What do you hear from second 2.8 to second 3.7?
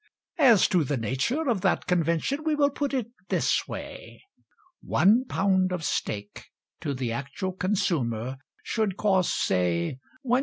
it this